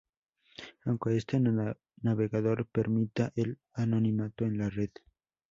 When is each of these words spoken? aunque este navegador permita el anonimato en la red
aunque 0.83 1.15
este 1.15 1.39
navegador 2.01 2.65
permita 2.65 3.31
el 3.35 3.59
anonimato 3.75 4.45
en 4.45 4.57
la 4.57 4.67
red 4.67 4.89